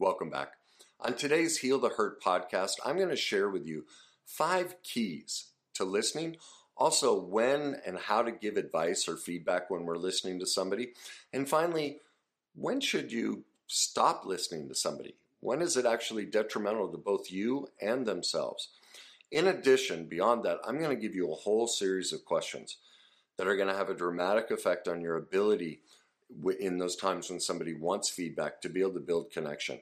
[0.00, 0.54] Welcome back.
[1.00, 3.84] On today's Heal the Hurt podcast, I'm going to share with you
[4.24, 6.38] five keys to listening,
[6.74, 10.92] also when and how to give advice or feedback when we're listening to somebody,
[11.34, 12.00] and finally,
[12.54, 15.16] when should you stop listening to somebody?
[15.40, 18.70] When is it actually detrimental to both you and themselves?
[19.30, 22.78] In addition, beyond that, I'm going to give you a whole series of questions
[23.36, 25.82] that are going to have a dramatic effect on your ability
[26.58, 29.80] in those times when somebody wants feedback to be able to build connection.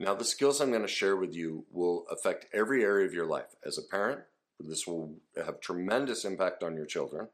[0.00, 3.26] Now, the skills I'm going to share with you will affect every area of your
[3.26, 3.56] life.
[3.66, 4.20] As a parent,
[4.60, 7.28] this will have tremendous impact on your children.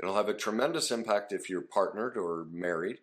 [0.00, 2.98] It'll have a tremendous impact if you're partnered or married,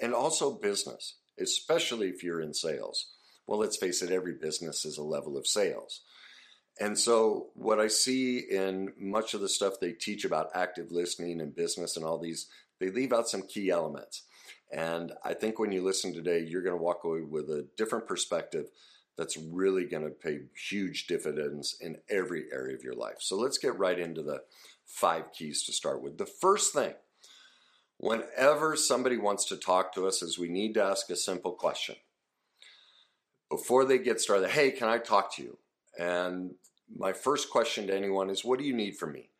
[0.00, 3.08] and also business, especially if you're in sales.
[3.46, 6.02] Well, let's face it, every business is a level of sales.
[6.80, 11.40] And so, what I see in much of the stuff they teach about active listening
[11.40, 12.46] and business and all these,
[12.80, 14.22] they leave out some key elements.
[14.70, 18.06] And I think when you listen today, you're going to walk away with a different
[18.06, 18.66] perspective
[19.16, 23.16] that's really going to pay huge dividends in every area of your life.
[23.18, 24.42] So let's get right into the
[24.86, 26.18] five keys to start with.
[26.18, 26.94] The first thing,
[27.96, 31.96] whenever somebody wants to talk to us, is we need to ask a simple question.
[33.50, 35.58] Before they get started, hey, can I talk to you?
[35.98, 36.54] And
[36.96, 39.30] my first question to anyone is, what do you need from me?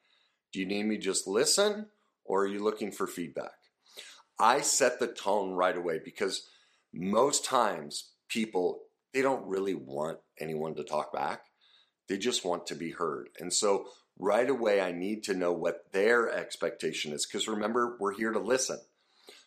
[0.53, 1.87] Do you need me just listen
[2.29, 3.53] or are you looking for feedback?
[4.39, 6.49] I set the tone right away because
[6.93, 11.47] most times people they don't really want anyone to talk back.
[12.09, 13.31] They just want to be heard.
[13.41, 13.87] And so
[14.19, 18.39] right away I need to know what their expectation is because remember we're here to
[18.39, 18.79] listen.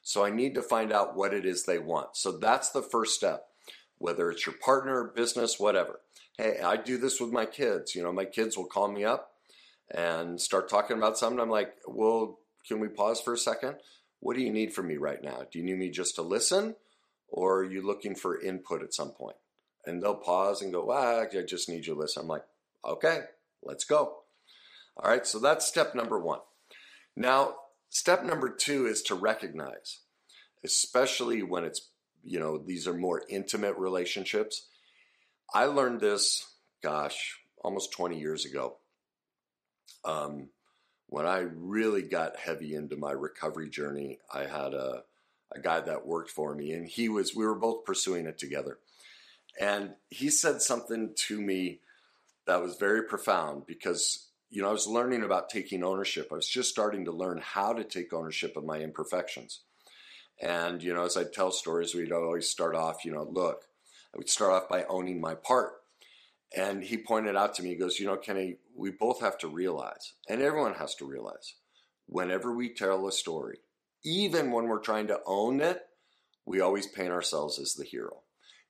[0.01, 2.17] So I need to find out what it is they want.
[2.17, 3.45] So that's the first step.
[3.99, 5.99] Whether it's your partner, business, whatever.
[6.37, 7.93] Hey, I do this with my kids.
[7.93, 9.33] You know, my kids will call me up
[9.93, 11.39] and start talking about something.
[11.39, 13.75] I'm like, well, can we pause for a second?
[14.19, 15.43] What do you need from me right now?
[15.51, 16.75] Do you need me just to listen
[17.27, 19.37] or are you looking for input at some point?
[19.85, 22.21] And they'll pause and go, ah, I just need you to listen.
[22.21, 22.45] I'm like,
[22.85, 23.21] okay,
[23.63, 24.17] let's go.
[24.97, 26.39] All right, so that's step number one.
[27.15, 27.55] Now,
[27.89, 29.99] step number two is to recognize,
[30.63, 31.89] especially when it's,
[32.23, 34.67] you know, these are more intimate relationships.
[35.53, 36.45] I learned this,
[36.83, 38.77] gosh, almost 20 years ago.
[40.05, 40.49] Um,
[41.11, 45.03] when I really got heavy into my recovery journey, I had a,
[45.53, 48.79] a guy that worked for me, and he was, we were both pursuing it together.
[49.59, 51.81] And he said something to me
[52.47, 56.29] that was very profound because, you know, I was learning about taking ownership.
[56.31, 59.59] I was just starting to learn how to take ownership of my imperfections.
[60.41, 63.65] And, you know, as I tell stories, we'd always start off, you know, look,
[64.15, 65.73] I would start off by owning my part.
[66.55, 69.47] And he pointed out to me, he goes, You know, Kenny, we both have to
[69.47, 71.55] realize, and everyone has to realize,
[72.07, 73.59] whenever we tell a story,
[74.03, 75.81] even when we're trying to own it,
[76.45, 78.21] we always paint ourselves as the hero.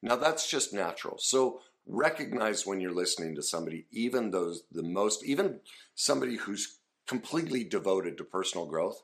[0.01, 1.17] Now, that's just natural.
[1.17, 5.59] So, recognize when you're listening to somebody, even those, the most, even
[5.95, 6.77] somebody who's
[7.07, 9.01] completely devoted to personal growth,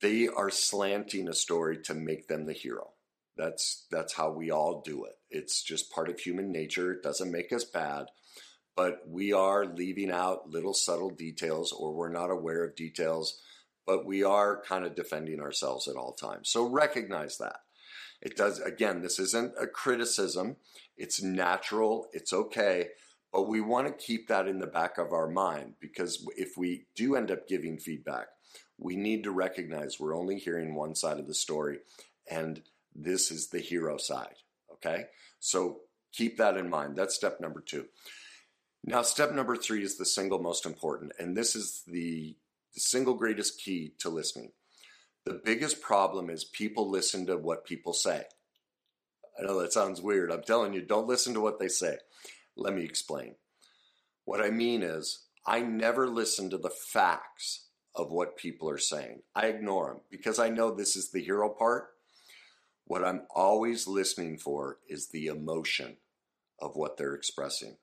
[0.00, 2.90] they are slanting a story to make them the hero.
[3.42, 5.18] That's that's how we all do it.
[5.28, 6.92] It's just part of human nature.
[6.92, 8.06] It doesn't make us bad,
[8.76, 13.40] but we are leaving out little subtle details or we're not aware of details,
[13.84, 16.50] but we are kind of defending ourselves at all times.
[16.50, 17.56] So recognize that.
[18.20, 20.54] It does again, this isn't a criticism.
[20.96, 22.90] It's natural, it's okay,
[23.32, 26.86] but we want to keep that in the back of our mind because if we
[26.94, 28.28] do end up giving feedback,
[28.78, 31.78] we need to recognize we're only hearing one side of the story
[32.30, 32.62] and
[32.94, 34.34] this is the hero side.
[34.72, 35.04] Okay.
[35.40, 35.80] So
[36.12, 36.96] keep that in mind.
[36.96, 37.86] That's step number two.
[38.84, 42.36] Now, step number three is the single most important, and this is the,
[42.74, 44.50] single greatest key to listening.
[45.26, 48.24] The biggest problem is people listen to what people say.
[49.38, 50.32] I know that sounds weird.
[50.32, 51.98] I'm telling you, don't listen to what they say.
[52.56, 53.34] Let me explain.
[54.24, 59.20] What I mean is, I never listen to the facts of what people are saying.
[59.34, 61.88] I ignore them because I know this is the hero part
[62.86, 65.96] what I'm always listening for is the emotion
[66.60, 67.76] of what they're expressing.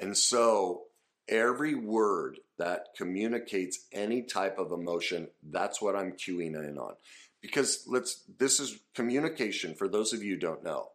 [0.00, 0.82] And so
[1.28, 6.94] every word that communicates any type of emotion, that's what I'm cueing in on.
[7.40, 10.90] Because let's this is communication for those of you don't know.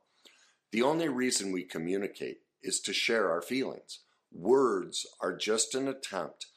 [0.72, 4.00] The only reason we communicate is to share our feelings.
[4.32, 6.48] Words are just an attempt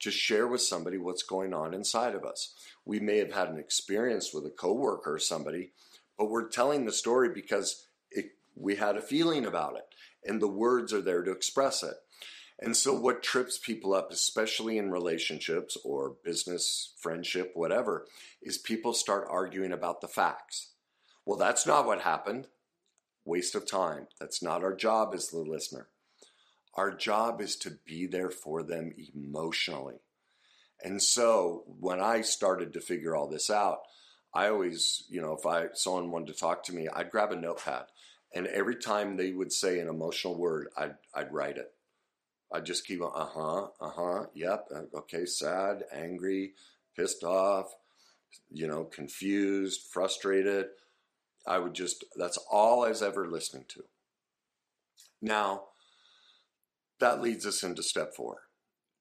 [0.00, 2.54] to share with somebody what's going on inside of us.
[2.84, 5.72] We may have had an experience with a coworker or somebody
[6.22, 9.82] but we're telling the story because it, we had a feeling about it,
[10.24, 11.94] and the words are there to express it.
[12.60, 18.06] And so, what trips people up, especially in relationships or business, friendship, whatever,
[18.40, 20.68] is people start arguing about the facts.
[21.26, 22.46] Well, that's not what happened.
[23.24, 24.06] waste of time.
[24.20, 25.88] That's not our job as the listener.
[26.74, 29.96] Our job is to be there for them emotionally.
[30.84, 33.80] And so when I started to figure all this out,
[34.34, 37.36] I always, you know, if I someone wanted to talk to me, I'd grab a
[37.36, 37.86] notepad,
[38.34, 41.72] and every time they would say an emotional word, I'd I'd write it.
[42.52, 46.52] I'd just keep on, uh huh, uh huh, yep, okay, sad, angry,
[46.94, 47.74] pissed off,
[48.50, 50.66] you know, confused, frustrated.
[51.46, 53.84] I would just, that's all I was ever listening to.
[55.20, 55.64] Now,
[57.00, 58.42] that leads us into step four.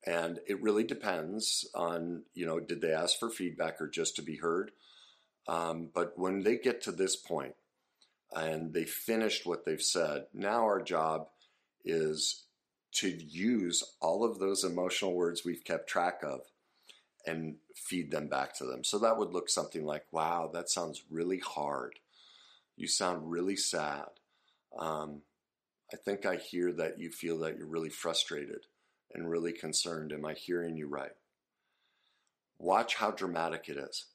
[0.05, 4.23] And it really depends on, you know, did they ask for feedback or just to
[4.23, 4.71] be heard?
[5.47, 7.55] Um, but when they get to this point
[8.35, 11.27] and they finished what they've said, now our job
[11.83, 12.45] is
[12.93, 16.41] to use all of those emotional words we've kept track of
[17.25, 18.83] and feed them back to them.
[18.83, 21.99] So that would look something like, wow, that sounds really hard.
[22.75, 24.07] You sound really sad.
[24.77, 25.21] Um,
[25.93, 28.65] I think I hear that you feel that you're really frustrated
[29.13, 30.13] and really concerned.
[30.13, 31.11] Am I hearing you right?
[32.57, 34.05] Watch how dramatic it is.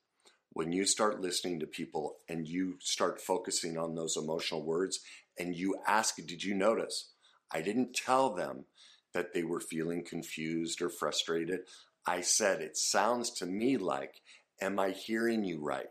[0.57, 5.01] When you start listening to people and you start focusing on those emotional words
[5.39, 7.11] and you ask, Did you notice?
[7.53, 8.65] I didn't tell them
[9.13, 11.61] that they were feeling confused or frustrated.
[12.07, 14.23] I said, It sounds to me like,
[14.59, 15.91] Am I hearing you right?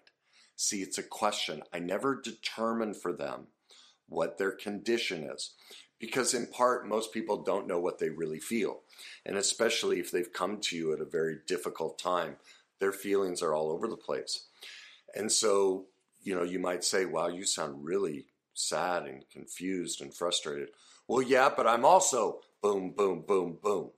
[0.56, 1.62] See, it's a question.
[1.71, 3.50] I never determine for them
[4.09, 5.53] what their condition is
[6.00, 8.81] because in part most people don't know what they really feel
[9.27, 12.38] and especially if they've come to you at a very difficult time
[12.79, 14.47] their feelings are all over the place
[15.15, 15.85] and so
[16.21, 20.69] you know you might say wow you sound really sad and confused and frustrated.
[21.07, 23.91] Well yeah but i'm also boom boom boom boom.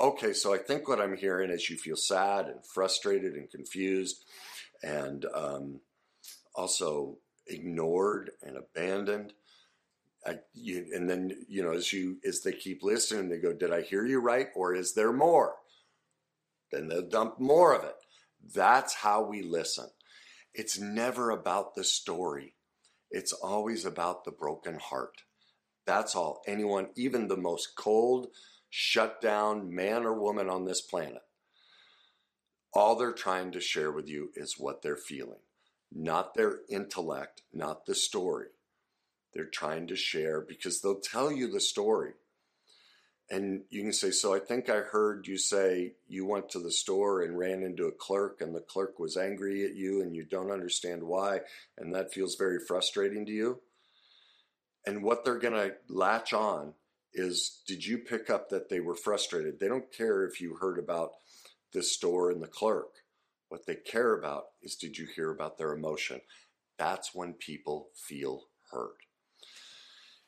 [0.00, 4.24] Okay so i think what i'm hearing is you feel sad and frustrated and confused
[4.82, 5.80] and um,
[6.54, 7.16] also
[7.46, 9.32] ignored and abandoned.
[10.26, 13.72] I, you, and then you know as you as they keep listening they go did
[13.72, 15.54] i hear you right or is there more?
[16.72, 17.94] Then they'll dump more of it.
[18.52, 19.86] That's how we listen
[20.56, 22.54] it's never about the story.
[23.10, 25.22] It's always about the broken heart.
[25.86, 26.42] That's all.
[26.46, 28.28] Anyone even the most cold
[28.68, 31.22] shut down man or woman on this planet
[32.76, 35.40] all they're trying to share with you is what they're feeling.
[35.90, 38.48] Not their intellect not the story.
[39.32, 42.12] They're trying to share because they'll tell you the story.
[43.28, 46.70] And you can say, So I think I heard you say you went to the
[46.70, 50.24] store and ran into a clerk, and the clerk was angry at you, and you
[50.24, 51.40] don't understand why,
[51.76, 53.60] and that feels very frustrating to you.
[54.86, 56.74] And what they're going to latch on
[57.12, 59.58] is Did you pick up that they were frustrated?
[59.58, 61.12] They don't care if you heard about
[61.72, 63.02] the store and the clerk.
[63.48, 66.20] What they care about is Did you hear about their emotion?
[66.78, 69.05] That's when people feel hurt.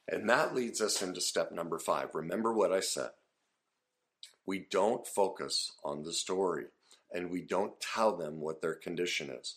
[0.08, 2.14] And that leads us into step number five.
[2.14, 3.10] Remember what I said.
[4.46, 6.64] We don't focus on the story
[7.12, 9.56] and we don't tell them what their condition is.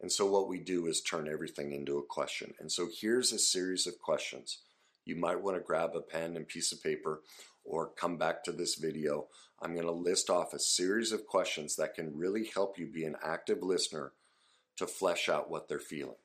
[0.00, 2.54] And so what we do is turn everything into a question.
[2.58, 4.58] And so here's a series of questions.
[5.04, 7.20] You might want to grab a pen and piece of paper
[7.64, 9.26] or come back to this video.
[9.60, 13.04] I'm going to list off a series of questions that can really help you be
[13.04, 14.12] an active listener
[14.76, 16.16] to flesh out what they're feeling.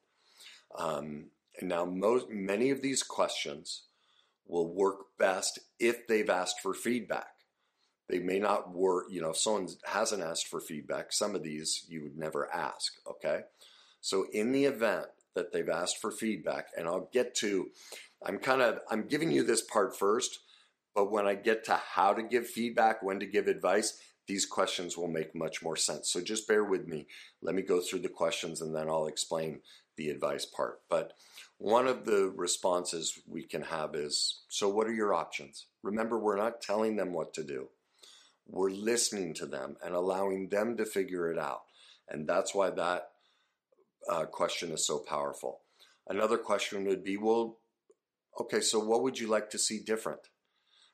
[0.75, 1.25] Um,
[1.59, 3.83] and now, most, many of these questions
[4.46, 7.27] will work best if they've asked for feedback.
[8.10, 11.86] They may not work, you know, if someone hasn't asked for feedback, some of these
[11.89, 13.41] you would never ask, okay?
[14.01, 17.67] So, in the event that they've asked for feedback, and I'll get to,
[18.25, 20.39] I'm kind of, I'm giving you this part first,
[20.96, 24.98] but when I get to how to give feedback, when to give advice, these questions
[24.98, 26.10] will make much more sense.
[26.10, 27.08] So just bear with me.
[27.41, 29.62] Let me go through the questions and then I'll explain
[29.96, 30.82] the advice part.
[30.89, 31.13] But
[31.58, 35.66] one of the responses we can have is So, what are your options?
[35.82, 37.70] Remember, we're not telling them what to do,
[38.48, 41.62] we're listening to them and allowing them to figure it out.
[42.10, 43.10] And that's why that
[44.10, 45.62] uh, question is so powerful.
[46.08, 47.58] Another question would be Well,
[48.40, 50.22] okay, so what would you like to see different?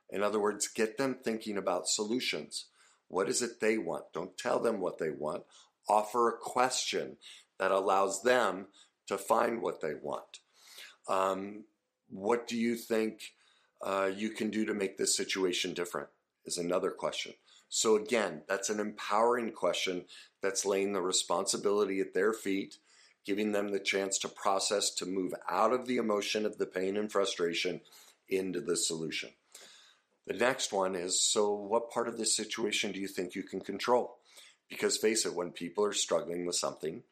[0.10, 2.67] In other words, get them thinking about solutions.
[3.10, 4.05] What is it they want?
[4.13, 5.43] Don't tell them what they want.
[5.89, 7.17] Offer a question
[7.60, 8.67] that allows them
[9.08, 10.39] to find what they want.
[11.07, 11.63] Um,
[12.10, 13.33] what do you think
[13.81, 16.07] uh, you can do to make this situation different?
[16.45, 17.33] Is another question.
[17.69, 20.05] So, again, that's an empowering question
[20.41, 22.77] that's laying the responsibility at their feet,
[23.25, 26.98] giving them the chance to process, to move out of the emotion of the pain
[26.98, 27.81] and frustration
[28.29, 29.29] into the solution.
[30.27, 33.60] The next one is so, what part of this situation do you think you can
[33.60, 34.17] control?
[34.69, 37.03] Because face it, when people are struggling with something,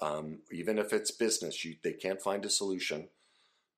[0.00, 3.08] um, even if it's business, you, they can't find a solution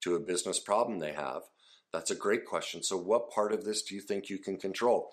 [0.03, 1.43] to a business problem they have?
[1.93, 2.83] That's a great question.
[2.83, 5.11] So, what part of this do you think you can control?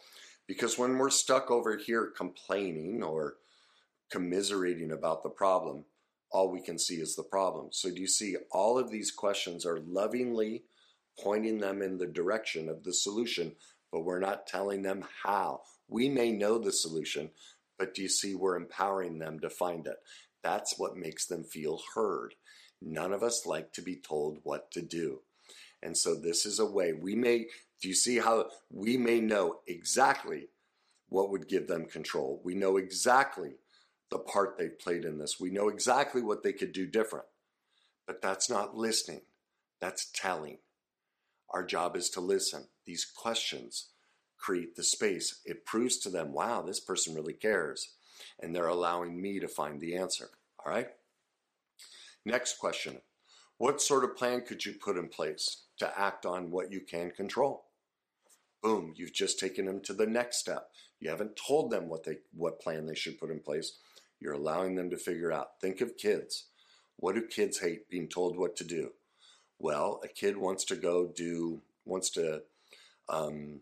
[0.48, 3.36] Because when we're stuck over here complaining or
[4.12, 5.86] commiserating about the problem,
[6.32, 7.70] all we can see is the problem.
[7.72, 10.63] So, do you see all of these questions are lovingly
[11.20, 13.56] pointing them in the direction of the solution,
[13.91, 15.62] but we're not telling them how.
[15.88, 17.32] We may know the solution,
[17.79, 19.98] but do you see we're empowering them to find it?
[20.44, 22.36] That's what makes them feel heard.
[22.81, 25.22] None of us like to be told what to do.
[25.81, 27.48] And so this is a way we may,
[27.81, 30.50] do you see how we may know exactly
[31.10, 32.41] what would give them control?
[32.43, 33.55] We know exactly
[34.10, 35.39] the part they've played in this.
[35.39, 37.25] We know exactly what they could do different.
[38.05, 39.22] But that's not listening,
[39.81, 40.60] that's telling.
[41.50, 42.67] Our job is to listen.
[42.86, 43.89] These questions
[44.38, 45.41] create the space.
[45.46, 47.93] It proves to them, wow, this person really cares.
[48.39, 50.29] And they're allowing me to find the answer.
[50.63, 50.88] All right?
[52.27, 53.00] Next question
[53.57, 57.10] What sort of plan could you put in place to act on what you can
[57.10, 57.63] control?
[58.62, 60.67] Boom, you've just taken them to the next step.
[61.00, 63.77] You haven't told them what they what plan they should put in place.
[64.19, 65.62] You're allowing them to figure out.
[65.62, 66.48] Think of kids.
[66.98, 68.91] What do kids hate being told what to do?
[69.57, 72.41] Well, a kid wants to go do, wants to
[73.07, 73.62] um,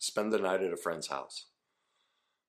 [0.00, 1.44] spend the night at a friend's house.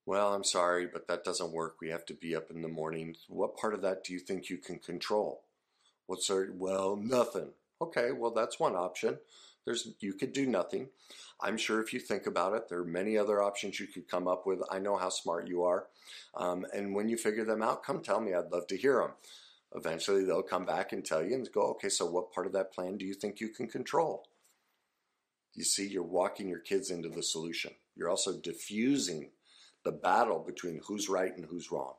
[0.05, 1.77] Well, I'm sorry, but that doesn't work.
[1.81, 3.15] We have to be up in the morning.
[3.27, 5.41] What part of that do you think you can control?
[6.05, 7.50] What's our, well, nothing.
[7.81, 9.17] Okay, well, that's one option.
[9.65, 10.89] There's, you could do nothing.
[11.41, 14.27] I'm sure if you think about it, there are many other options you could come
[14.27, 14.62] up with.
[14.69, 15.88] I know how smart you are.
[16.35, 18.35] Um, and when you figure them out, come tell me.
[18.35, 19.12] I'd love to hear them.
[19.74, 22.71] Eventually, they'll come back and tell you and go, okay, so what part of that
[22.71, 24.27] plan do you think you can control?
[25.55, 27.71] You see, you're walking your kids into the solution.
[27.95, 29.31] You're also diffusing
[29.85, 31.93] the battle between who's right and who's wrong.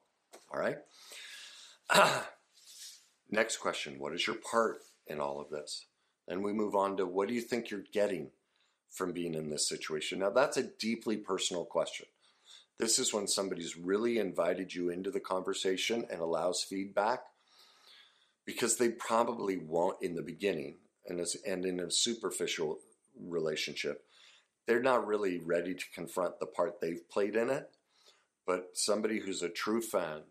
[0.53, 0.77] All right?
[3.31, 5.87] Next question What is your part in all of this?
[6.29, 8.31] Then we move on to what do you think you're getting
[8.91, 10.19] from being in this situation?
[10.19, 12.07] Now, that's a deeply personal question.
[12.79, 17.21] This is when somebody's really invited you into the conversation and allows feedback
[18.45, 20.77] because they probably won't in the beginning
[21.07, 22.79] and, as, and in a superficial
[23.19, 24.06] relationship
[24.67, 27.71] they're not really ready to confront the part they've played in it
[28.47, 30.23] but somebody who's a true friend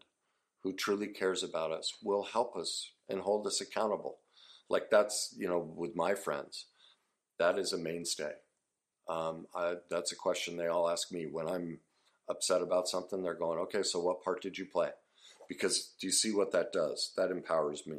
[0.64, 4.18] who truly cares about us will help us and hold us accountable
[4.70, 6.66] like that's you know with my friends
[7.40, 8.32] that is a mainstay
[9.08, 11.80] um, I, that's a question they all ask me when i'm
[12.28, 14.90] upset about something they're going okay so what part did you play
[15.48, 17.12] because do you see what that does?
[17.18, 17.98] That empowers me.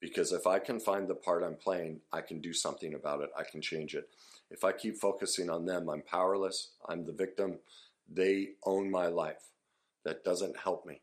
[0.00, 3.30] Because if I can find the part I'm playing, I can do something about it.
[3.38, 4.08] I can change it.
[4.54, 6.68] If I keep focusing on them, I'm powerless.
[6.88, 7.58] I'm the victim.
[8.08, 9.50] They own my life.
[10.04, 11.00] That doesn't help me.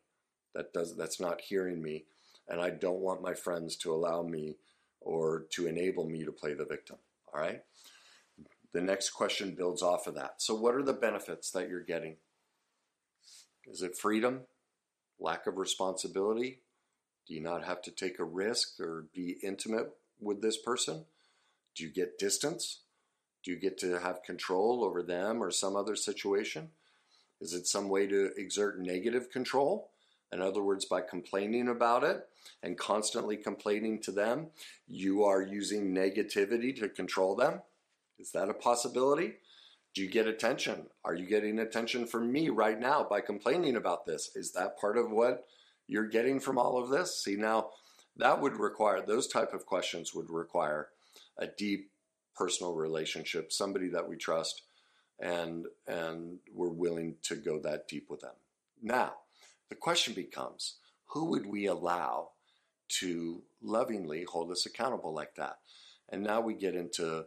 [0.55, 2.05] That does that's not hearing me.
[2.47, 4.55] And I don't want my friends to allow me
[5.01, 6.95] or to enable me to play the victim.
[7.33, 7.61] All right?
[8.71, 10.35] The next question builds off of that.
[10.37, 12.15] So what are the benefits that you're getting?
[13.67, 14.43] Is it freedom?
[15.19, 16.61] lack of responsibility?
[17.27, 21.05] Do you not have to take a risk or be intimate with this person?
[21.75, 22.79] Do you get distance?
[23.43, 26.69] Do you get to have control over them or some other situation?
[27.39, 29.89] Is it some way to exert negative control?
[30.31, 32.27] In other words, by complaining about it
[32.63, 34.47] and constantly complaining to them,
[34.87, 37.61] you are using negativity to control them?
[38.19, 39.33] Is that a possibility?
[39.93, 40.85] Do you get attention?
[41.03, 44.31] Are you getting attention from me right now by complaining about this?
[44.35, 45.45] Is that part of what
[45.87, 47.21] you're getting from all of this?
[47.21, 47.71] See, now
[48.15, 50.89] that would require, those type of questions would require
[51.37, 51.89] a deep
[52.35, 54.63] personal relationship, somebody that we trust
[55.19, 58.35] and, and we're willing to go that deep with them.
[58.81, 59.13] Now,
[59.69, 60.75] the question becomes,
[61.07, 62.29] who would we allow
[62.99, 65.59] to lovingly hold us accountable like that?
[66.09, 67.25] And now we get into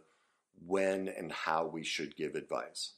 [0.65, 2.93] when and how we should give advice.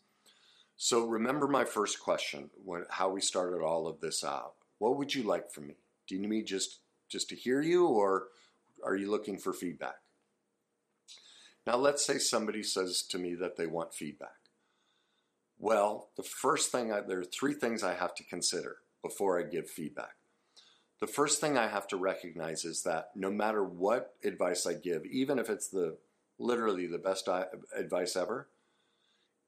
[0.75, 4.53] So remember my first question, when, how we started all of this out.
[4.79, 5.75] What would you like from me?
[6.07, 8.27] Do you need me just just to hear you, or
[8.83, 9.95] are you looking for feedback?
[11.67, 14.37] Now, let's say somebody says to me that they want feedback.
[15.59, 19.43] Well, the first thing I, there are three things I have to consider before I
[19.43, 20.15] give feedback.
[21.01, 25.05] The first thing I have to recognize is that no matter what advice I give,
[25.07, 25.97] even if it's the
[26.39, 27.27] literally the best
[27.75, 28.47] advice ever,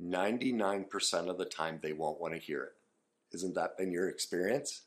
[0.03, 2.73] 99% of the time they won't want to hear it.
[3.31, 4.81] Isn't that been your experience?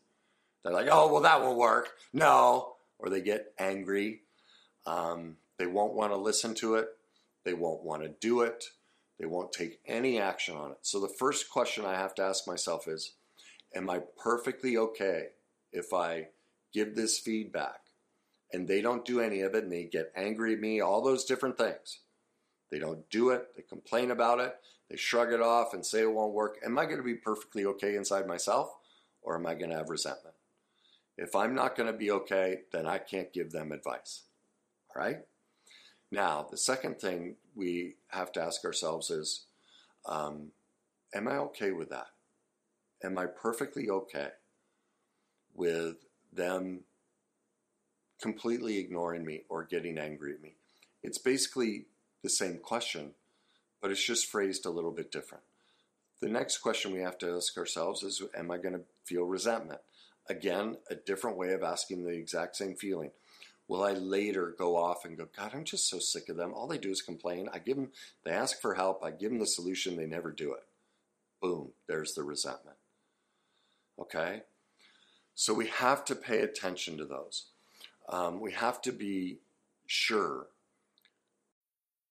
[0.62, 1.92] They're like, oh, well, that won't work.
[2.12, 2.74] No.
[2.98, 4.20] Or they get angry.
[4.84, 6.90] Um, they won't want to listen to it.
[7.44, 8.64] They won't want to do it.
[9.18, 10.78] They won't take any action on it.
[10.82, 13.12] So the first question I have to ask myself is
[13.74, 15.28] Am I perfectly okay
[15.72, 16.28] if I
[16.72, 17.80] give this feedback
[18.52, 21.24] and they don't do any of it and they get angry at me, all those
[21.24, 22.00] different things.
[22.70, 24.56] They don't do it, they complain about it,
[24.90, 26.58] they shrug it off and say it won't work.
[26.64, 28.74] Am I going to be perfectly okay inside myself
[29.22, 30.34] or am I going to have resentment?
[31.16, 34.22] If I'm not going to be okay, then I can't give them advice.
[34.94, 35.18] All right?
[36.12, 39.46] Now, the second thing we have to ask ourselves is
[40.04, 40.52] um,
[41.14, 42.08] Am I okay with that?
[43.02, 44.28] Am I perfectly okay
[45.54, 45.96] with
[46.32, 46.80] them
[48.20, 50.54] completely ignoring me or getting angry at me?
[51.02, 51.86] It's basically
[52.22, 53.12] the same question,
[53.80, 55.44] but it's just phrased a little bit different.
[56.20, 59.80] The next question we have to ask ourselves is Am I going to feel resentment?
[60.28, 63.12] Again, a different way of asking the exact same feeling.
[63.68, 66.52] Will I later go off and go, God, I'm just so sick of them.
[66.54, 67.48] All they do is complain.
[67.52, 67.90] I give them,
[68.24, 69.04] they ask for help.
[69.04, 69.96] I give them the solution.
[69.96, 70.64] They never do it.
[71.40, 72.76] Boom, there's the resentment.
[73.98, 74.42] Okay?
[75.34, 77.46] So we have to pay attention to those.
[78.08, 79.38] Um, we have to be
[79.86, 80.48] sure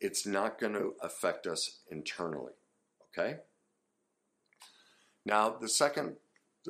[0.00, 2.52] it's not going to affect us internally.
[3.12, 3.38] Okay?
[5.24, 6.16] Now, the second,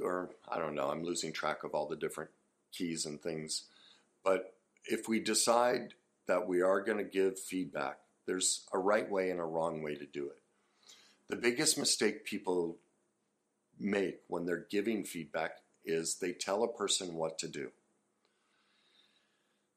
[0.03, 2.31] or I don't know, I'm losing track of all the different
[2.73, 3.65] keys and things,
[4.25, 5.95] but if we decide
[6.27, 9.95] that we are going to give feedback, there's a right way and a wrong way
[9.95, 10.39] to do it.
[11.29, 12.77] The biggest mistake people
[13.79, 17.71] make when they're giving feedback is they tell a person what to do.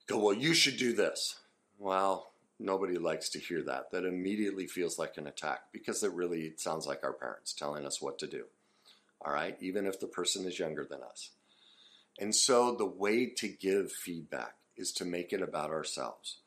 [0.07, 1.39] Go, well, you should do this.
[1.77, 2.30] Well,
[2.61, 3.91] nobody likes to hear that.
[3.91, 8.01] That immediately feels like an attack because it really sounds like our parents telling us
[8.01, 8.45] what to do.
[9.23, 11.31] All right, even if the person is younger than us.
[12.19, 16.37] And so the way to give feedback is to make it about ourselves.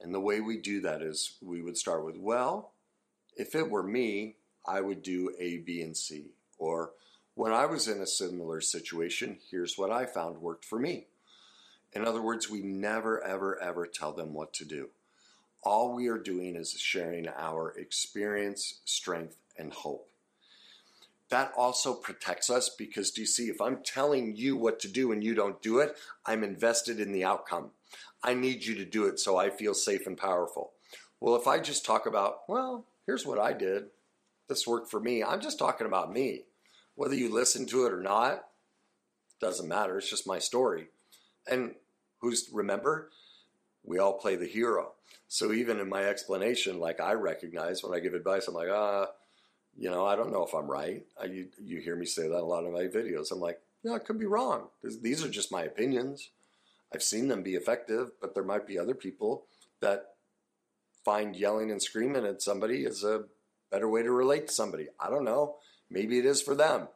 [0.00, 2.72] And the way we do that is we would start with, well,
[3.36, 6.32] if it were me, I would do A, B, and C.
[6.58, 6.92] Or
[7.34, 11.06] when I was in a similar situation, here's what I found worked for me.
[11.92, 14.90] In other words, we never, ever, ever tell them what to do
[15.62, 20.08] all we are doing is sharing our experience, strength, and hope.
[21.30, 25.12] That also protects us because do you see, if I'm telling you what to do
[25.12, 25.96] and you don't do it,
[26.26, 27.70] I'm invested in the outcome.
[28.22, 30.72] I need you to do it so I feel safe and powerful.
[31.20, 33.84] Well, if I just talk about, well, here's what I did,
[34.48, 36.42] this worked for me, I'm just talking about me.
[36.94, 38.44] Whether you listen to it or not,
[39.40, 39.98] doesn't matter.
[39.98, 40.88] It's just my story.
[41.50, 41.74] And
[42.20, 43.10] who's, remember,
[43.84, 44.92] we all play the hero.
[45.28, 49.06] So even in my explanation, like I recognize when I give advice, I'm like, ah,
[49.76, 51.02] you know, I don't know if I'm right.
[51.20, 53.32] I, you, you hear me say that a lot in my videos.
[53.32, 54.68] I'm like, yeah, I could be wrong.
[54.82, 56.30] These are just my opinions.
[56.94, 59.46] I've seen them be effective, but there might be other people
[59.80, 60.10] that
[61.04, 63.24] find yelling and screaming at somebody is a
[63.70, 64.88] better way to relate to somebody.
[65.00, 65.56] I don't know.
[65.90, 66.88] Maybe it is for them.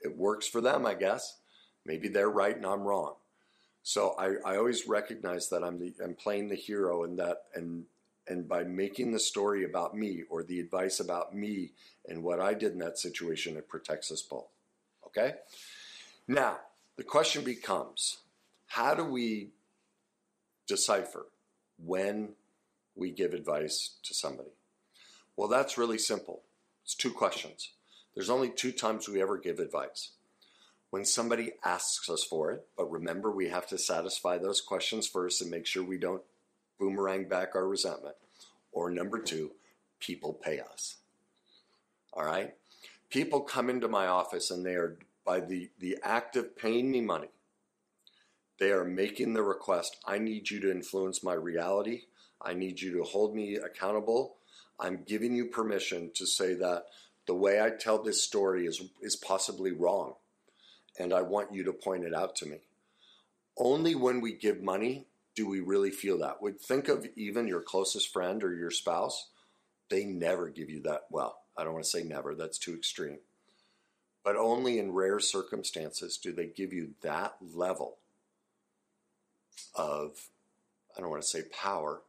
[0.00, 1.38] It works for them, I guess.
[1.84, 3.14] Maybe they're right and I'm wrong.
[3.88, 7.84] So I, I always recognize that I'm the I'm playing the hero and that and
[8.26, 11.70] and by making the story about me or the advice about me
[12.08, 14.48] and what I did in that situation, it protects us both.
[15.06, 15.34] Okay?
[16.26, 16.56] Now,
[16.96, 18.18] the question becomes
[18.66, 19.50] how do we
[20.66, 21.26] decipher
[21.78, 22.30] when
[22.96, 24.50] we give advice to somebody?
[25.36, 26.42] Well, that's really simple.
[26.82, 27.70] It's two questions.
[28.16, 30.10] There's only two times we ever give advice
[30.90, 32.66] when somebody asks us for it.
[32.76, 36.22] But remember, we have to satisfy those questions first and make sure we don't
[36.78, 38.16] boomerang back our resentment.
[38.72, 39.52] Or number two,
[40.00, 40.96] people pay us.
[42.12, 42.54] All right?
[43.10, 47.00] People come into my office and they are, by the, the act of paying me
[47.00, 47.28] money,
[48.58, 52.02] they are making the request I need you to influence my reality.
[52.40, 54.36] I need you to hold me accountable.
[54.78, 56.86] I'm giving you permission to say that
[57.26, 60.14] the way I tell this story is, is possibly wrong
[60.98, 62.58] and I want you to point it out to me.
[63.58, 65.06] Only when we give money
[65.36, 66.42] do we really feel that?
[66.42, 69.28] Would think of even your closest friend or your spouse,
[69.90, 71.02] they never give you that.
[71.10, 73.18] Well, I don't want to say never, that's too extreme.
[74.24, 77.98] But only in rare circumstances do they give you that level
[79.74, 80.28] of,
[80.96, 82.00] I don't want to say power,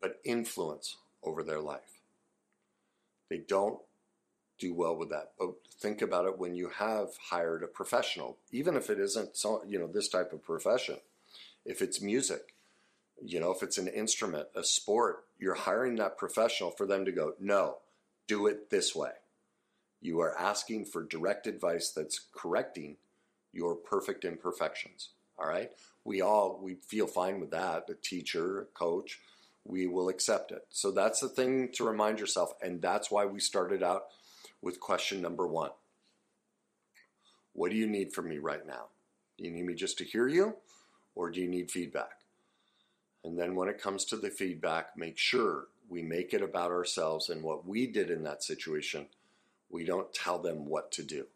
[0.00, 2.00] but influence over their life.
[3.28, 3.78] They don't
[4.60, 5.32] do well with that.
[5.38, 9.62] But think about it when you have hired a professional, even if it isn't so,
[9.66, 10.98] you know this type of profession.
[11.64, 12.54] If it's music,
[13.22, 17.12] you know, if it's an instrument, a sport, you're hiring that professional for them to
[17.12, 17.78] go, "No,
[18.26, 19.12] do it this way."
[20.00, 22.96] You are asking for direct advice that's correcting
[23.52, 25.10] your perfect imperfections.
[25.38, 25.72] All right?
[26.04, 29.20] We all we feel fine with that, a teacher, a coach,
[29.64, 30.66] we will accept it.
[30.70, 34.04] So that's the thing to remind yourself and that's why we started out
[34.62, 35.70] with question number one
[37.52, 38.86] What do you need from me right now?
[39.38, 40.56] Do you need me just to hear you,
[41.14, 42.20] or do you need feedback?
[43.24, 47.28] And then when it comes to the feedback, make sure we make it about ourselves
[47.28, 49.06] and what we did in that situation.
[49.68, 51.26] We don't tell them what to do.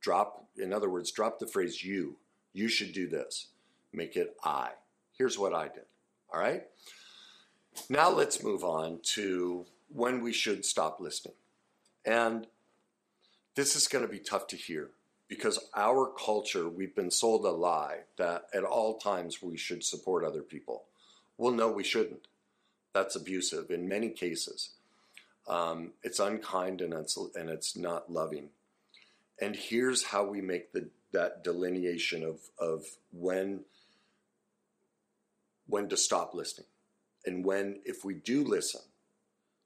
[0.00, 2.16] Drop, in other words, drop the phrase you.
[2.52, 3.48] You should do this.
[3.92, 4.70] Make it I.
[5.16, 5.84] Here's what I did.
[6.32, 6.64] All right?
[7.88, 11.36] Now let's move on to when we should stop listening.
[12.04, 12.46] And
[13.54, 14.90] this is going to be tough to hear
[15.28, 20.24] because our culture, we've been sold a lie that at all times we should support
[20.24, 20.84] other people.
[21.38, 22.26] Well, no, we shouldn't.
[22.92, 24.70] That's abusive in many cases.
[25.48, 28.50] Um, it's unkind and it's, and it's not loving.
[29.40, 33.60] And here's how we make the, that delineation of, of when,
[35.66, 36.68] when to stop listening.
[37.26, 38.82] And when, if we do listen,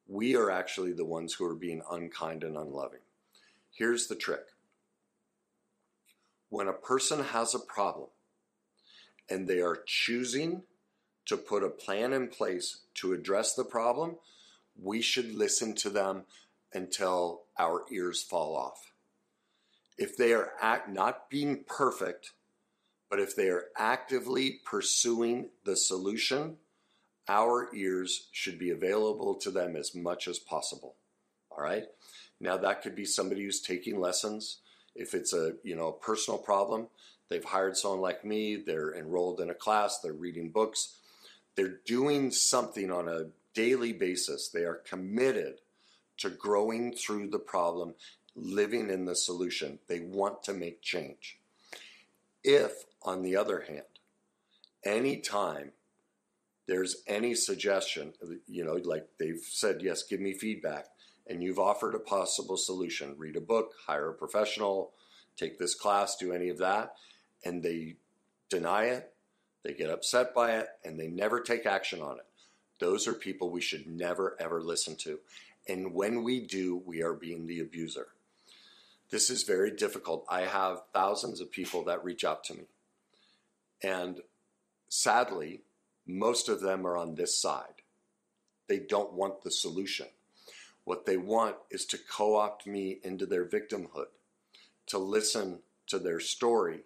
[0.06, 3.00] we are actually the ones who are being unkind and unloving.
[3.78, 4.44] Here's the trick
[6.48, 8.08] when a person has a problem
[9.30, 10.62] and they are choosing
[11.26, 14.16] to put a plan in place to address the problem,
[14.82, 16.24] we should listen to them
[16.72, 18.92] until our ears fall off.
[19.96, 20.52] If they are
[20.88, 22.32] not being perfect,
[23.08, 26.56] but if they are actively pursuing the solution,
[27.28, 30.96] our ears should be available to them as much as possible.
[31.50, 31.84] All right?
[32.40, 34.58] Now that could be somebody who's taking lessons.
[34.94, 36.88] If it's a you know personal problem,
[37.28, 38.56] they've hired someone like me.
[38.56, 40.00] They're enrolled in a class.
[40.00, 40.98] They're reading books.
[41.54, 44.48] They're doing something on a daily basis.
[44.48, 45.60] They are committed
[46.18, 47.94] to growing through the problem,
[48.36, 49.78] living in the solution.
[49.88, 51.38] They want to make change.
[52.44, 53.82] If, on the other hand,
[54.84, 55.72] any time
[56.66, 58.12] there's any suggestion,
[58.46, 60.86] you know, like they've said, yes, give me feedback,
[61.28, 64.92] and you've offered a possible solution, read a book, hire a professional,
[65.36, 66.94] take this class, do any of that,
[67.44, 67.96] and they
[68.48, 69.12] deny it,
[69.62, 72.26] they get upset by it, and they never take action on it.
[72.78, 75.18] Those are people we should never ever listen to.
[75.68, 78.08] And when we do, we are being the abuser.
[79.10, 80.24] This is very difficult.
[80.28, 82.64] I have thousands of people that reach out to me.
[83.82, 84.20] And
[84.88, 85.62] sadly,
[86.06, 87.82] most of them are on this side.
[88.66, 90.06] They don't want the solution.
[90.88, 94.06] What they want is to co opt me into their victimhood,
[94.86, 96.84] to listen to their story,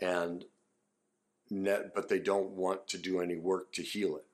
[0.00, 0.46] and
[1.50, 4.24] net, but they don't want to do any work to heal it.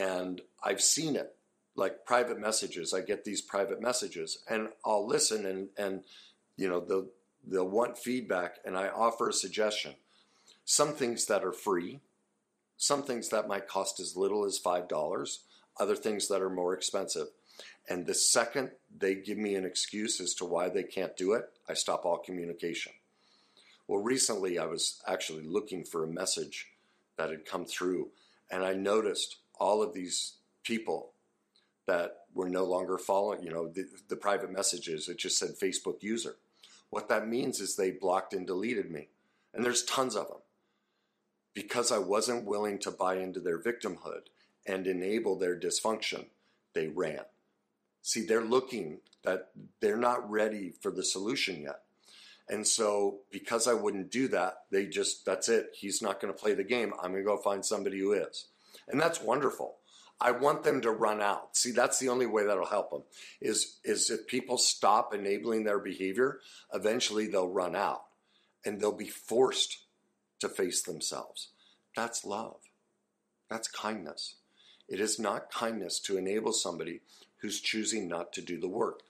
[0.00, 1.34] And I've seen it,
[1.74, 2.94] like private messages.
[2.94, 6.04] I get these private messages, and I'll listen, and and
[6.56, 7.08] you know they'll
[7.44, 9.96] they'll want feedback, and I offer a suggestion.
[10.64, 11.98] Some things that are free,
[12.76, 15.40] some things that might cost as little as five dollars,
[15.80, 17.26] other things that are more expensive.
[17.88, 21.44] And the second they give me an excuse as to why they can't do it,
[21.68, 22.92] I stop all communication.
[23.86, 26.68] Well, recently I was actually looking for a message
[27.16, 28.08] that had come through,
[28.50, 31.10] and I noticed all of these people
[31.86, 35.08] that were no longer following, you know, the, the private messages.
[35.08, 36.36] It just said Facebook user.
[36.90, 39.08] What that means is they blocked and deleted me.
[39.52, 40.38] And there's tons of them.
[41.52, 44.22] Because I wasn't willing to buy into their victimhood
[44.66, 46.26] and enable their dysfunction,
[46.72, 47.20] they ran.
[48.04, 49.48] See, they're looking that
[49.80, 51.80] they're not ready for the solution yet.
[52.50, 55.70] And so, because I wouldn't do that, they just, that's it.
[55.72, 56.92] He's not going to play the game.
[57.02, 58.48] I'm going to go find somebody who is.
[58.88, 59.76] And that's wonderful.
[60.20, 61.56] I want them to run out.
[61.56, 63.04] See, that's the only way that'll help them
[63.40, 66.40] is, is if people stop enabling their behavior,
[66.74, 68.02] eventually they'll run out
[68.66, 69.78] and they'll be forced
[70.40, 71.48] to face themselves.
[71.96, 72.56] That's love.
[73.48, 74.34] That's kindness.
[74.90, 77.00] It is not kindness to enable somebody
[77.44, 79.00] who's choosing not to do the work.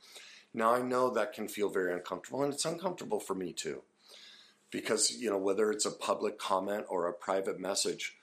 [0.53, 3.83] Now, I know that can feel very uncomfortable, and it's uncomfortable for me too.
[4.73, 8.17] Because, you know, whether it's a public comment or a private message,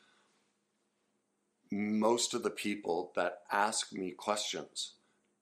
[1.71, 4.95] most of the people that ask me questions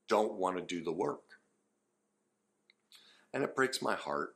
[0.08, 1.24] don't want to do the work.
[3.34, 4.36] And it breaks my heart.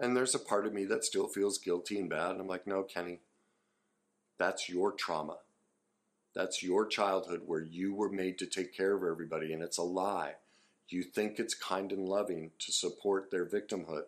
[0.00, 2.32] And there's a part of me that still feels guilty and bad.
[2.32, 3.20] And I'm like, no, Kenny,
[4.36, 5.36] that's your trauma.
[6.38, 9.82] That's your childhood where you were made to take care of everybody, and it's a
[9.82, 10.34] lie.
[10.88, 14.04] You think it's kind and loving to support their victimhood,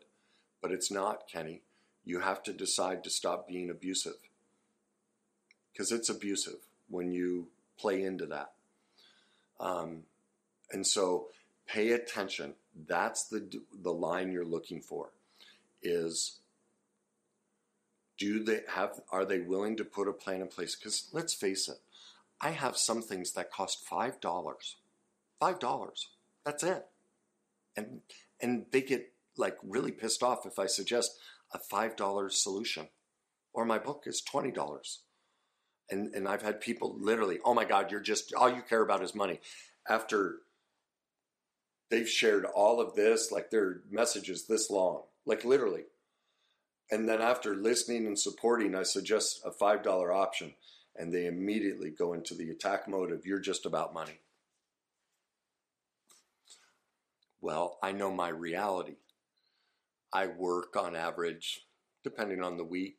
[0.62, 1.62] but it's not, Kenny.
[2.04, 4.14] You have to decide to stop being abusive.
[5.72, 8.52] Because it's abusive when you play into that.
[9.58, 10.04] Um,
[10.70, 11.30] and so
[11.66, 12.54] pay attention.
[12.86, 15.10] That's the, the line you're looking for
[15.82, 16.38] is
[18.18, 21.68] do they have are they willing to put a plan in place because let's face
[21.68, 21.78] it
[22.40, 24.76] i have some things that cost five dollars.
[25.38, 26.08] Five dollars.
[26.44, 26.86] That's it.
[27.76, 28.00] And
[28.40, 31.18] and they get like really pissed off if i suggest
[31.52, 32.88] a five dollar solution.
[33.52, 35.00] Or my book is twenty dollars.
[35.90, 39.02] And and i've had people literally oh my god you're just all you care about
[39.02, 39.40] is money.
[39.88, 40.40] After
[41.90, 45.02] they've shared all of this like their messages this long.
[45.26, 45.84] Like literally.
[46.90, 50.54] And then after listening and supporting, I suggest a $5 option.
[51.00, 54.20] And they immediately go into the attack mode of you're just about money.
[57.40, 58.96] Well, I know my reality.
[60.12, 61.62] I work on average,
[62.04, 62.98] depending on the week,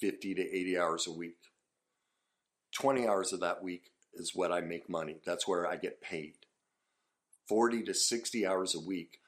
[0.00, 1.38] 50 to 80 hours a week.
[2.74, 5.20] 20 hours of that week is what I make money.
[5.24, 6.34] That's where I get paid.
[7.48, 9.20] 40 to 60 hours a week.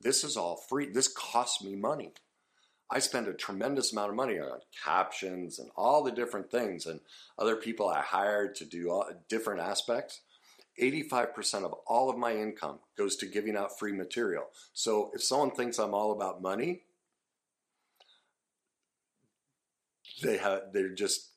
[0.00, 0.90] This is all free.
[0.90, 2.14] This costs me money.
[2.90, 7.00] I spend a tremendous amount of money on captions and all the different things, and
[7.38, 10.20] other people I hired to do all, different aspects.
[10.80, 14.44] 85% of all of my income goes to giving out free material.
[14.72, 16.82] So if someone thinks I'm all about money,
[20.22, 21.30] they have they're just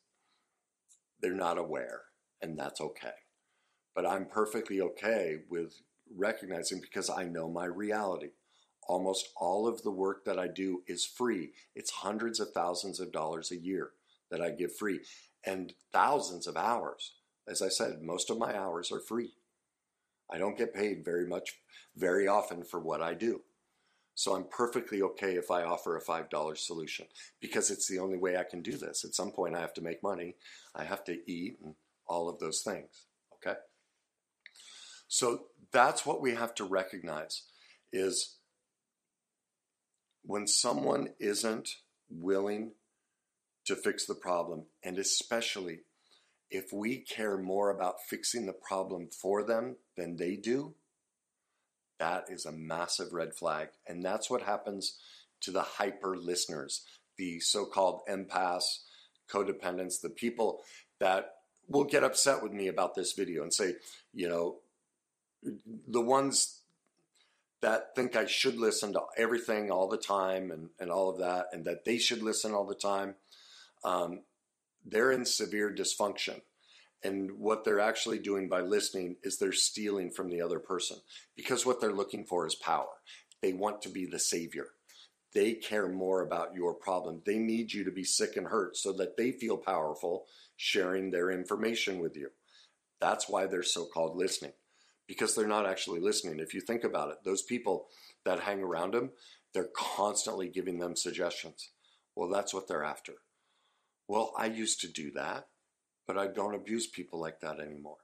[1.21, 2.01] they're not aware
[2.41, 3.13] and that's okay.
[3.95, 5.81] But I'm perfectly okay with
[6.15, 8.29] recognizing because I know my reality.
[8.87, 11.51] Almost all of the work that I do is free.
[11.75, 13.91] It's hundreds of thousands of dollars a year
[14.31, 15.01] that I give free
[15.45, 17.13] and thousands of hours.
[17.47, 19.33] As I said, most of my hours are free.
[20.29, 21.59] I don't get paid very much,
[21.95, 23.41] very often for what I do.
[24.15, 27.05] So I'm perfectly okay if I offer a $5 solution
[27.39, 29.05] because it's the only way I can do this.
[29.05, 30.35] At some point, I have to make money,
[30.75, 31.75] I have to eat, and
[32.07, 33.05] all of those things.
[33.35, 33.57] Okay?
[35.07, 37.43] So that's what we have to recognize
[37.93, 38.36] is
[40.27, 41.69] when someone isn't
[42.09, 42.71] willing
[43.65, 45.79] to fix the problem, and especially
[46.51, 50.73] if we care more about fixing the problem for them than they do,
[51.99, 53.69] that is a massive red flag.
[53.87, 54.99] And that's what happens
[55.41, 56.85] to the hyper listeners,
[57.17, 58.79] the so called empaths,
[59.31, 60.61] codependents, the people
[60.99, 61.35] that
[61.67, 63.75] will get upset with me about this video and say,
[64.13, 64.57] you know,
[65.87, 66.56] the ones
[67.61, 71.47] that think I should listen to everything all the time and, and all of that,
[71.51, 73.15] and that they should listen all the time,
[73.83, 74.21] um,
[74.85, 76.41] they're in severe dysfunction.
[77.03, 80.97] And what they're actually doing by listening is they're stealing from the other person
[81.35, 82.87] because what they're looking for is power.
[83.41, 84.67] They want to be the savior.
[85.33, 87.21] They care more about your problem.
[87.25, 91.29] They need you to be sick and hurt so that they feel powerful sharing their
[91.29, 92.29] information with you.
[92.99, 94.53] That's why they're so called listening
[95.07, 96.39] because they're not actually listening.
[96.39, 97.87] If you think about it, those people
[98.25, 99.11] that hang around them,
[99.53, 101.69] they're constantly giving them suggestions.
[102.15, 103.13] Well, that's what they're after.
[104.07, 105.47] Well, I used to do that,
[106.05, 107.97] but I don't abuse people like that anymore.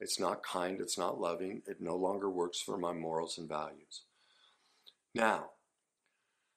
[0.00, 4.02] It's not kind, it's not loving, it no longer works for my morals and values.
[5.14, 5.50] Now,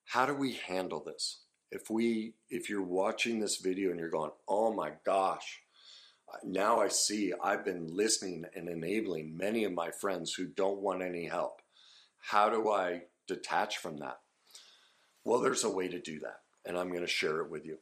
[0.05, 1.41] how do we handle this?
[1.69, 5.61] If we if you're watching this video and you're going, "Oh my gosh,
[6.43, 11.01] now I see I've been listening and enabling many of my friends who don't want
[11.01, 11.61] any help.
[12.19, 14.19] How do I detach from that?
[15.23, 17.77] Well, there's a way to do that, and I'm going to share it with you.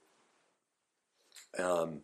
[1.57, 2.01] Um,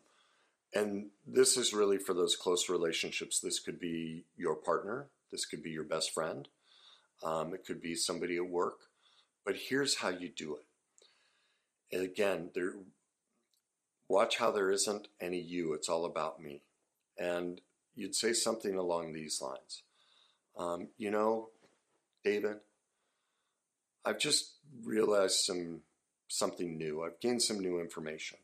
[0.74, 3.40] and this is really for those close relationships.
[3.40, 6.48] This could be your partner, this could be your best friend,
[7.24, 8.80] um, it could be somebody at work.
[9.46, 10.66] But here's how you do it.
[11.96, 12.74] And again, there
[14.12, 16.62] watch how there isn't any you, it's all about me.
[17.18, 17.62] And
[17.96, 19.84] you'd say something along these lines.
[20.58, 21.50] Um, you know,
[22.24, 22.58] David,
[24.04, 25.82] I've just realized some
[26.28, 27.04] something new.
[27.04, 28.38] I've gained some new information.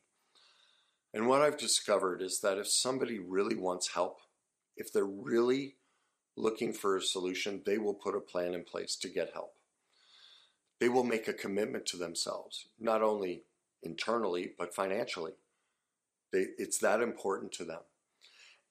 [1.13, 4.19] And what I've discovered is that if somebody really wants help,
[4.75, 5.75] if they're really
[6.35, 9.53] looking for a solution, they will put a plan in place to get help.
[10.79, 13.43] They will make a commitment to themselves, not only
[13.81, 15.33] internally, but financially.
[16.31, 17.81] They, it's that important to them.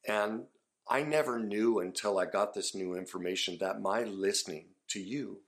[0.06, 0.44] And
[0.88, 5.40] I never knew until I got this new information that my listening to you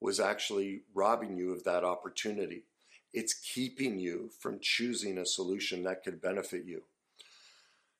[0.00, 2.64] was actually robbing you of that opportunity.
[3.12, 6.82] It's keeping you from choosing a solution that could benefit you.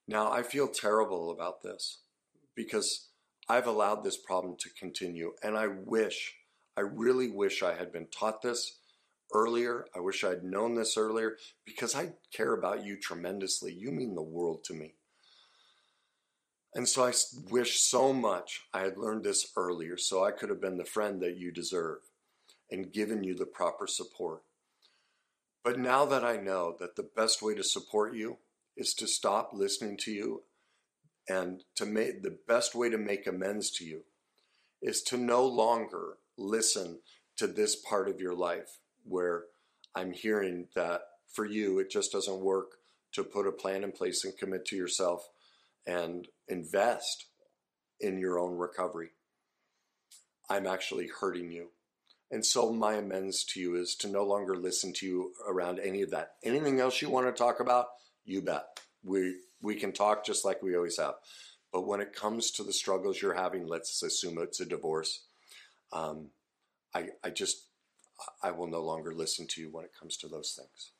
[0.08, 1.98] Now, I feel terrible about this
[2.54, 3.08] because
[3.48, 6.34] I've allowed this problem to continue, and I wish,
[6.76, 8.78] I really wish I had been taught this
[9.32, 9.86] earlier.
[9.94, 13.72] I wish I'd known this earlier because I care about you tremendously.
[13.72, 14.94] You mean the world to me.
[16.74, 17.12] And so I
[17.50, 21.20] wish so much I had learned this earlier so I could have been the friend
[21.20, 21.98] that you deserve
[22.70, 24.42] and given you the proper support.
[25.64, 28.38] But now that I know that the best way to support you
[28.76, 30.42] is to stop listening to you
[31.28, 34.04] and to make the best way to make amends to you
[34.80, 37.00] is to no longer listen
[37.36, 39.44] to this part of your life where
[39.94, 42.72] I'm hearing that for you it just doesn't work
[43.12, 45.28] to put a plan in place and commit to yourself
[45.86, 47.26] and invest
[48.00, 49.10] in your own recovery.
[50.48, 51.68] I'm actually hurting you.
[52.30, 56.02] And so my amends to you is to no longer listen to you around any
[56.02, 56.34] of that.
[56.44, 57.86] Anything else you want to talk about,
[58.24, 58.80] you bet.
[59.02, 61.14] We we can talk just like we always have.
[61.72, 65.24] But when it comes to the struggles you're having, let's assume it's a divorce.
[65.92, 66.28] Um,
[66.94, 67.66] I I just
[68.42, 70.92] I will no longer listen to you when it comes to those things.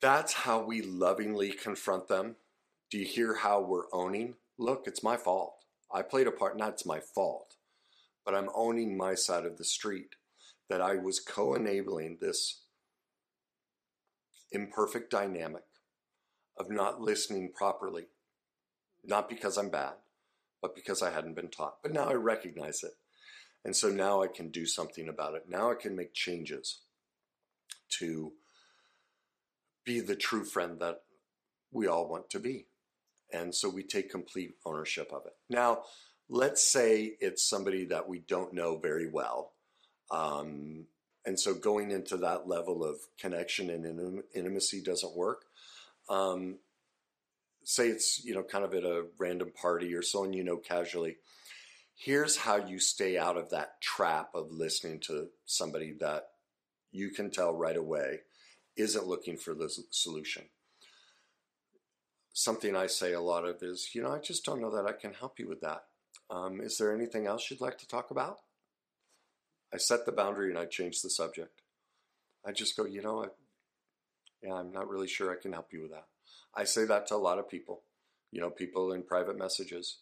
[0.00, 2.36] That's how we lovingly confront them.
[2.90, 4.34] Do you hear how we're owning?
[4.58, 5.54] Look, it's my fault.
[5.94, 7.56] I played a part, not it's my fault
[8.24, 10.14] but I'm owning my side of the street.
[10.68, 12.62] That I was co enabling this
[14.52, 15.64] imperfect dynamic
[16.56, 18.06] of not listening properly.
[19.04, 19.94] Not because I'm bad,
[20.62, 21.82] but because I hadn't been taught.
[21.82, 22.92] But now I recognize it.
[23.64, 25.44] And so now I can do something about it.
[25.48, 26.80] Now I can make changes
[27.98, 28.32] to
[29.84, 31.02] be the true friend that
[31.70, 32.66] we all want to be.
[33.32, 35.32] And so we take complete ownership of it.
[35.48, 35.84] Now,
[36.28, 39.52] let's say it's somebody that we don't know very well.
[40.10, 40.86] Um,
[41.24, 45.44] and so going into that level of connection and intimacy doesn't work.
[46.08, 46.58] Um,
[47.64, 51.16] say it's, you know, kind of at a random party or someone you know casually.
[52.04, 56.30] Here's how you stay out of that trap of listening to somebody that
[56.90, 58.22] you can tell right away
[58.76, 60.46] isn't looking for the solution.
[62.32, 65.00] Something I say a lot of is, you know, I just don't know that I
[65.00, 65.84] can help you with that.
[66.28, 68.38] Um, is there anything else you'd like to talk about?
[69.72, 71.62] I set the boundary and I change the subject.
[72.44, 73.28] I just go, you know, I,
[74.42, 76.06] yeah, I'm not really sure I can help you with that.
[76.52, 77.84] I say that to a lot of people,
[78.32, 79.98] you know, people in private messages.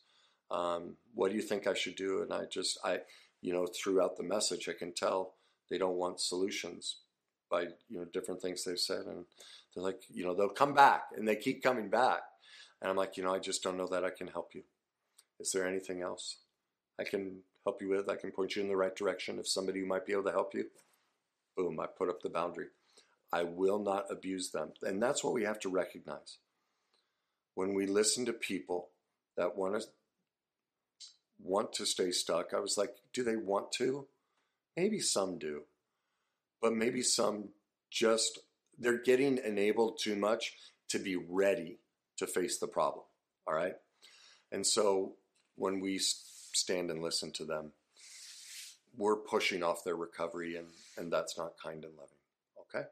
[0.50, 2.22] Um, what do you think I should do?
[2.22, 3.00] And I just, I,
[3.40, 5.34] you know, throughout the message, I can tell
[5.70, 6.96] they don't want solutions
[7.50, 9.06] by, you know, different things they've said.
[9.06, 9.24] And
[9.74, 12.20] they're like, you know, they'll come back and they keep coming back.
[12.80, 14.62] And I'm like, you know, I just don't know that I can help you.
[15.38, 16.38] Is there anything else
[16.98, 18.08] I can help you with?
[18.08, 20.32] I can point you in the right direction of somebody who might be able to
[20.32, 20.66] help you.
[21.56, 22.68] Boom, I put up the boundary.
[23.32, 24.72] I will not abuse them.
[24.82, 26.38] And that's what we have to recognize.
[27.54, 28.90] When we listen to people
[29.36, 29.86] that want to
[31.42, 34.06] want to stay stuck, I was like, do they want to?
[34.76, 35.62] Maybe some do.
[36.60, 37.48] But maybe some
[37.90, 38.38] just
[38.78, 40.54] they're getting enabled too much
[40.88, 41.78] to be ready
[42.16, 43.04] to face the problem.
[43.46, 43.74] All right?
[44.52, 45.14] And so
[45.56, 47.72] when we stand and listen to them,
[48.96, 52.16] we're pushing off their recovery, and, and that's not kind and loving.
[52.62, 52.88] Okay?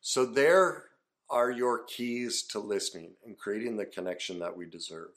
[0.00, 0.84] So, there
[1.30, 5.10] are your keys to listening and creating the connection that we deserve.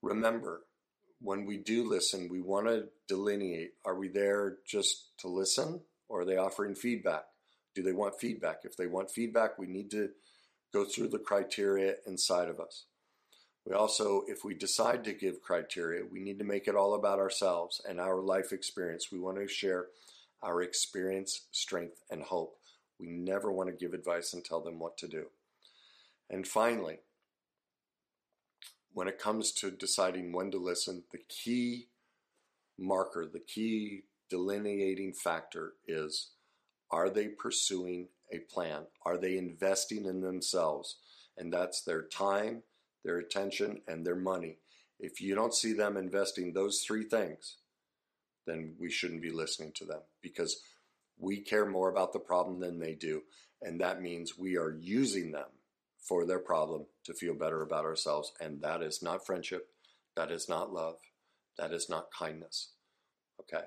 [0.00, 0.62] Remember,
[1.22, 6.22] when we do listen, we want to delineate are we there just to listen or
[6.22, 7.24] are they offering feedback?
[7.74, 8.60] Do they want feedback?
[8.64, 10.10] If they want feedback, we need to
[10.72, 12.84] go through the criteria inside of us.
[13.64, 17.20] We also, if we decide to give criteria, we need to make it all about
[17.20, 19.12] ourselves and our life experience.
[19.12, 19.86] We want to share
[20.42, 22.56] our experience, strength, and hope.
[22.98, 25.26] We never want to give advice and tell them what to do.
[26.28, 26.98] And finally,
[28.94, 31.88] when it comes to deciding when to listen, the key
[32.78, 36.30] marker, the key delineating factor is
[36.90, 38.82] are they pursuing a plan?
[39.06, 40.96] Are they investing in themselves?
[41.38, 42.62] And that's their time,
[43.04, 44.58] their attention, and their money.
[45.00, 47.56] If you don't see them investing those three things,
[48.46, 50.60] then we shouldn't be listening to them because
[51.18, 53.22] we care more about the problem than they do.
[53.62, 55.48] And that means we are using them
[56.02, 58.32] for their problem to feel better about ourselves.
[58.40, 59.68] And that is not friendship.
[60.16, 60.96] That is not love.
[61.58, 62.70] That is not kindness.
[63.40, 63.64] Okay?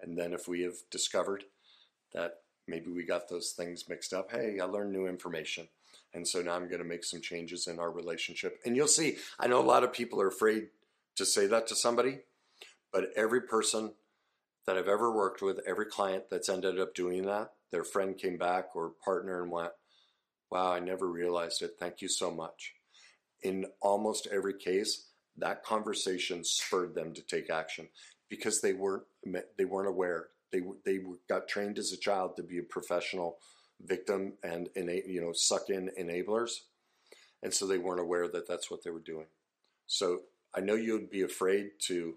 [0.00, 1.44] And then if we have discovered
[2.12, 5.68] that maybe we got those things mixed up, hey, I learned new information.
[6.14, 8.58] And so now I'm going to make some changes in our relationship.
[8.64, 10.68] And you'll see, I know a lot of people are afraid
[11.16, 12.20] to say that to somebody,
[12.92, 13.92] but every person
[14.66, 18.38] that I've ever worked with, every client that's ended up doing that, their friend came
[18.38, 19.72] back or partner and went,
[20.50, 21.76] Wow, I never realized it.
[21.78, 22.74] Thank you so much.
[23.42, 27.88] In almost every case, that conversation spurred them to take action
[28.28, 29.04] because they weren't
[29.56, 30.28] they weren't aware.
[30.50, 33.38] They they got trained as a child to be a professional
[33.80, 36.60] victim and you know suck in enablers,
[37.42, 39.26] and so they weren't aware that that's what they were doing.
[39.86, 40.22] So
[40.54, 42.16] I know you would be afraid to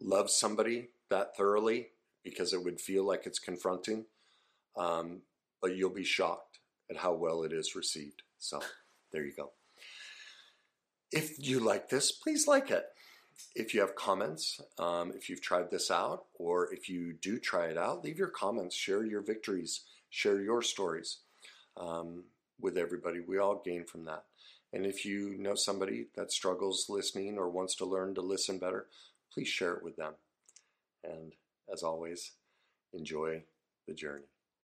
[0.00, 1.88] love somebody that thoroughly
[2.24, 4.04] because it would feel like it's confronting,
[4.76, 5.22] um,
[5.62, 6.49] but you'll be shocked
[6.96, 8.22] how well it is received.
[8.38, 8.60] So
[9.12, 9.52] there you go.
[11.12, 12.86] If you like this, please like it.
[13.54, 17.66] If you have comments, um, if you've tried this out, or if you do try
[17.66, 21.18] it out, leave your comments, share your victories, share your stories
[21.76, 22.24] um,
[22.60, 23.20] with everybody.
[23.20, 24.24] We all gain from that.
[24.72, 28.86] And if you know somebody that struggles listening or wants to learn to listen better,
[29.32, 30.12] please share it with them.
[31.02, 31.32] And
[31.72, 32.32] as always,
[32.92, 33.42] enjoy
[33.88, 34.29] the journey.